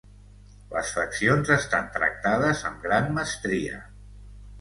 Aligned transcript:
Les 0.69 0.93
faccions 0.99 1.51
estan 1.55 1.91
tractades 1.97 2.63
amb 2.71 2.81
gran 2.87 3.13
mestria. 3.19 3.79